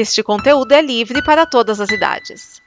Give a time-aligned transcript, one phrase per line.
[0.00, 2.62] Este conteúdo é livre para todas as idades.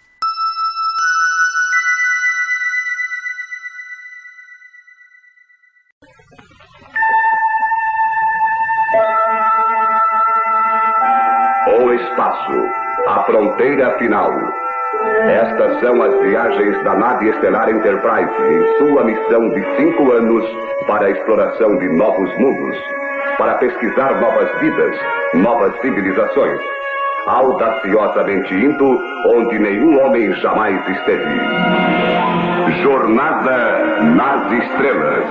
[11.70, 12.52] O espaço,
[13.08, 14.30] a fronteira final.
[15.30, 20.44] Estas são as viagens da nave estelar Enterprise em sua missão de cinco anos
[20.86, 22.78] para a exploração de novos mundos,
[23.38, 24.98] para pesquisar novas vidas,
[25.34, 26.60] novas civilizações,
[27.28, 31.40] audaciosamente indo onde nenhum homem jamais esteve.
[32.82, 35.26] Jornada nas Estrelas.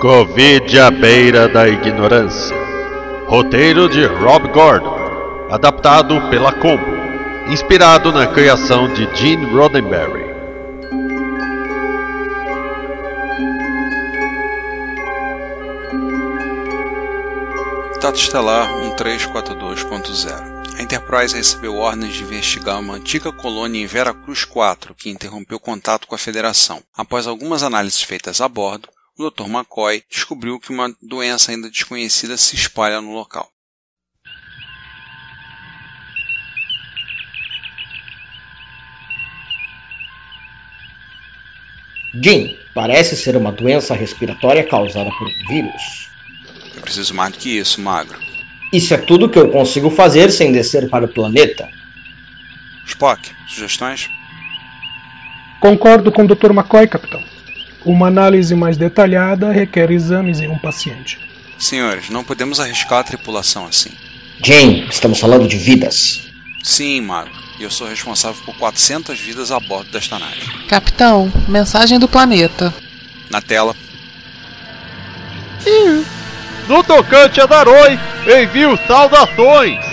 [0.00, 2.56] Covid à beira da ignorância.
[3.26, 4.96] Roteiro de Rob Gordon,
[5.50, 6.96] adaptado pela Combo,
[7.52, 10.24] inspirado na criação de Gene Roddenberry.
[18.00, 24.94] Data Estelar 1342.0 A Enterprise recebeu ordens de investigar uma antiga colônia em Veracruz 4
[24.94, 26.82] que interrompeu contato com a Federação.
[26.96, 28.88] Após algumas análises feitas a bordo,
[29.20, 29.44] o Dr.
[29.44, 33.50] McCoy descobriu que uma doença ainda desconhecida se espalha no local.
[42.22, 46.10] Jim, parece ser uma doença respiratória causada por um vírus.
[46.74, 48.18] Eu preciso mais do que isso, Magro.
[48.72, 51.68] Isso é tudo que eu consigo fazer sem descer para o planeta.
[52.86, 54.08] Spock, sugestões?
[55.60, 56.50] Concordo com o Dr.
[56.50, 57.29] McCoy, capitão.
[57.84, 61.18] Uma análise mais detalhada requer exames em um paciente.
[61.58, 63.90] Senhores, não podemos arriscar a tripulação assim.
[64.42, 66.28] Jim, estamos falando de vidas.
[66.62, 67.32] Sim, Magro.
[67.58, 70.40] E eu sou responsável por 400 vidas a bordo desta nave.
[70.66, 72.72] Capitão, mensagem do planeta.
[73.30, 73.76] Na tela.
[76.66, 79.89] No tocante a Daroi, envio saudações!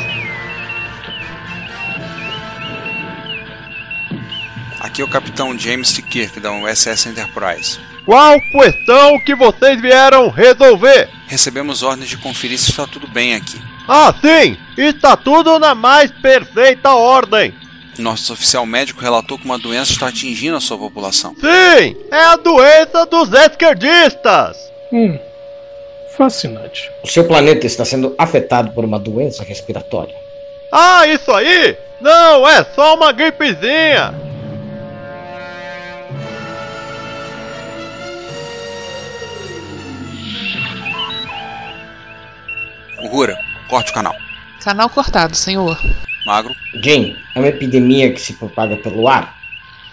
[4.98, 6.02] Aqui é o Capitão James T.
[6.02, 7.80] Kirk da USS Enterprise.
[8.04, 11.08] Qual questão que vocês vieram resolver?
[11.28, 13.62] Recebemos ordens de conferir se está tudo bem aqui.
[13.88, 14.58] Ah, sim!
[14.76, 17.54] Está tudo na mais perfeita ordem!
[18.00, 21.36] Nosso oficial médico relatou que uma doença está atingindo a sua população.
[21.36, 21.96] Sim!
[22.12, 24.58] É a doença dos esquerdistas!
[24.92, 25.20] Hum,
[26.18, 26.90] fascinante.
[27.04, 30.16] O seu planeta está sendo afetado por uma doença respiratória.
[30.72, 31.78] Ah, isso aí?
[32.02, 34.27] Não, é só uma gripezinha!
[43.02, 43.38] Uhura,
[43.68, 44.16] corte o canal.
[44.64, 45.80] Canal cortado, senhor.
[46.26, 46.54] Magro,
[46.84, 49.38] Jim, é uma epidemia que se propaga pelo ar.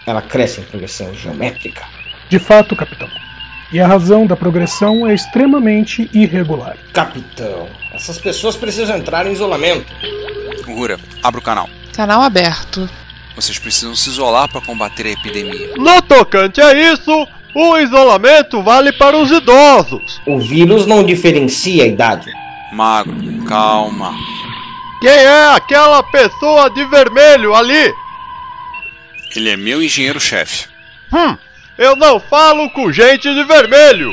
[0.05, 1.85] Ela cresce em progressão geométrica.
[2.29, 3.09] De fato, capitão.
[3.71, 6.77] E a razão da progressão é extremamente irregular.
[6.93, 9.91] Capitão, essas pessoas precisam entrar em isolamento.
[10.67, 11.69] Uhura, abra o canal.
[11.93, 12.89] Canal aberto.
[13.35, 15.73] Vocês precisam se isolar para combater a epidemia.
[15.77, 20.21] No tocante a isso, o isolamento vale para os idosos!
[20.25, 22.31] O vírus não diferencia a idade.
[22.71, 24.13] Magro, calma.
[25.01, 27.93] Quem é aquela pessoa de vermelho ali?
[29.35, 30.67] Ele é meu engenheiro-chefe.
[31.13, 31.37] Hum,
[31.77, 34.11] eu não falo com gente de vermelho!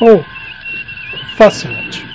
[0.00, 0.24] Oh,
[1.36, 2.06] fascinante.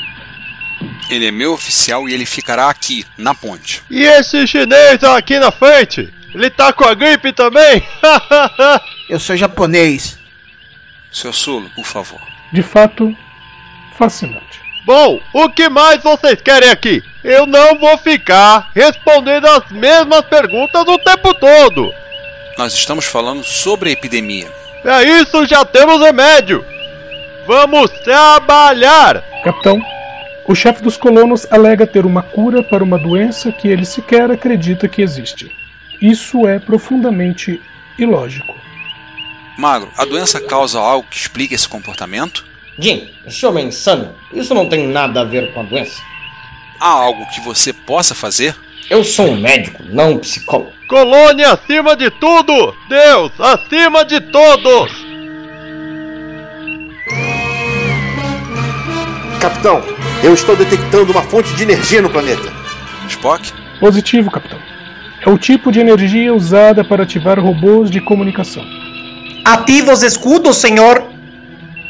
[1.10, 3.84] Ele é meu oficial e ele ficará aqui, na ponte.
[3.90, 6.12] E esse chinês aqui na frente?
[6.34, 7.84] Ele tá com a gripe também?
[9.08, 10.18] Eu sou japonês.
[11.12, 12.20] Seu Sulo, por favor.
[12.52, 13.16] De fato,
[13.98, 14.65] fascinante.
[14.86, 17.04] Bom, o que mais vocês querem aqui?
[17.24, 21.92] Eu não vou ficar respondendo as mesmas perguntas o tempo todo.
[22.56, 24.48] Nós estamos falando sobre a epidemia.
[24.84, 26.64] É isso, já temos remédio.
[27.48, 29.24] Vamos trabalhar.
[29.44, 29.82] Capitão,
[30.46, 34.88] o chefe dos colonos alega ter uma cura para uma doença que ele sequer acredita
[34.88, 35.52] que existe.
[36.00, 37.60] Isso é profundamente
[37.98, 38.56] ilógico.
[39.58, 42.46] Magro, a doença causa algo que explique esse comportamento?
[42.78, 44.14] Jim, esse homem é insano.
[44.34, 46.02] Isso não tem nada a ver com a doença.
[46.80, 48.56] Há algo que você possa fazer?
[48.90, 50.72] Eu sou um médico, não um psicólogo.
[50.88, 52.76] Colônia acima de tudo!
[52.88, 54.92] Deus acima de todos!
[59.40, 59.82] Capitão,
[60.24, 62.52] eu estou detectando uma fonte de energia no planeta.
[63.08, 63.52] Spock?
[63.80, 64.60] Positivo, capitão.
[65.26, 68.64] É o tipo de energia usada para ativar robôs de comunicação.
[69.44, 71.15] Ativa os escudos, senhor!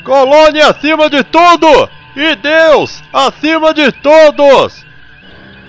[0.05, 1.89] Colônia acima de tudo!
[2.15, 4.85] E Deus acima de todos!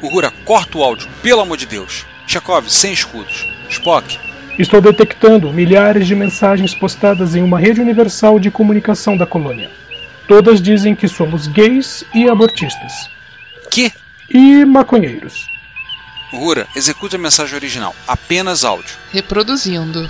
[0.02, 2.04] Uhura, corta o áudio, pelo amor de Deus.
[2.26, 3.48] Chekhov, sem escudos.
[3.70, 4.18] Spock.
[4.58, 9.70] Estou detectando milhares de mensagens postadas em uma rede universal de comunicação da colônia.
[10.28, 13.08] Todas dizem que somos gays e abortistas.
[13.70, 13.90] Que?
[14.28, 15.46] E maconheiros.
[16.32, 17.94] Uhura, execute a mensagem original.
[18.06, 18.94] Apenas áudio.
[19.10, 20.06] Reproduzindo.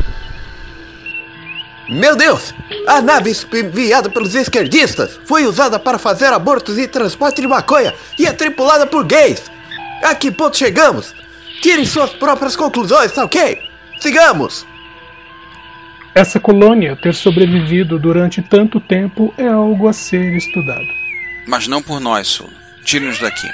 [1.88, 2.52] Meu Deus!
[2.86, 8.26] A nave enviada pelos esquerdistas foi usada para fazer abortos e transporte de maconha e
[8.26, 9.42] é tripulada por gays!
[10.02, 11.14] A que ponto chegamos?
[11.62, 13.58] Tirem suas próprias conclusões, tá ok?
[14.00, 14.66] Sigamos!
[16.14, 20.86] Essa colônia ter sobrevivido durante tanto tempo é algo a ser estudado.
[21.46, 22.50] Mas não por nós, Sulu.
[22.84, 23.48] Tire-nos daqui.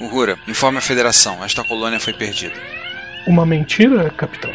[0.00, 1.44] Uhura, informe a Federação.
[1.44, 2.54] Esta colônia foi perdida.
[3.26, 4.52] Uma mentira, capitão?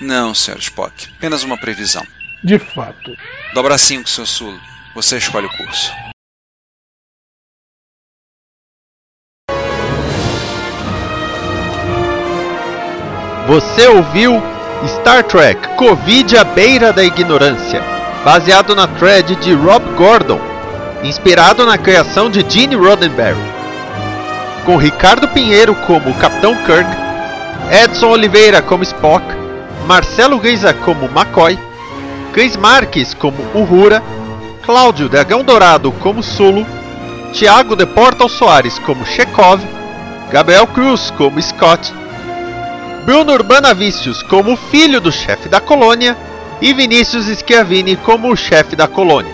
[0.00, 0.58] Não, Sr.
[0.58, 1.08] Spock.
[1.16, 2.06] Apenas uma previsão.
[2.44, 3.16] De fato.
[3.54, 4.26] Dobra 5, Sr.
[4.26, 4.60] Sulu.
[4.94, 5.92] Você escolhe o curso.
[13.46, 14.42] Você ouviu
[14.86, 17.80] Star Trek Covid à beira da ignorância,
[18.24, 20.40] baseado na thread de Rob Gordon,
[21.02, 23.38] inspirado na criação de Gene Roddenberry.
[24.64, 26.90] Com Ricardo Pinheiro como Capitão Kirk,
[27.70, 29.24] Edson Oliveira como Spock,
[29.86, 31.56] Marcelo Guiza como McCoy,
[32.32, 34.02] Chris Marques como Uhura,
[34.64, 36.66] Cláudio Dragão Dourado como Sulu,
[37.32, 39.60] Thiago de Portal Soares como Chekhov,
[40.28, 41.94] Gabriel Cruz como Scott,
[43.04, 46.16] Bruno Urbanavicius como o filho do chefe da colônia
[46.60, 49.32] e Vinícius Schiavini como o chefe da colônia.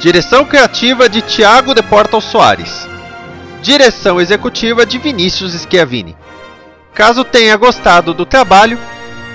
[0.00, 2.88] Direção criativa de Tiago de Portal Soares.
[3.60, 6.16] Direção executiva de Vinícius Schiavini.
[6.94, 8.78] Caso tenha gostado do trabalho,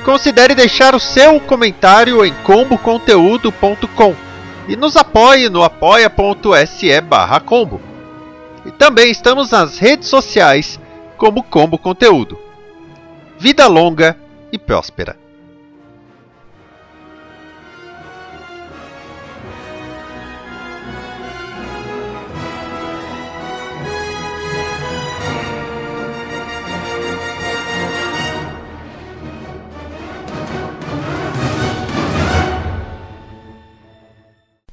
[0.04, 4.16] considere deixar o seu comentário em comboconteúdo.com
[4.68, 6.90] e nos apoie no apoia.se
[7.46, 7.82] combo.
[8.66, 10.80] E também estamos nas redes sociais
[11.18, 12.38] como Combo Conteúdo.
[13.38, 14.18] Vida longa
[14.52, 15.25] e próspera.